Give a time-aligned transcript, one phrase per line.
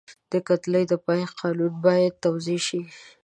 [0.31, 2.81] د کتلې د پایښت قانون باید توضیح شي.